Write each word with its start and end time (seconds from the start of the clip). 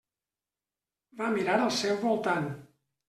Va 1.19 1.29
mirar 1.35 1.59
al 1.67 1.71
seu 1.81 2.01
voltant. 2.07 2.49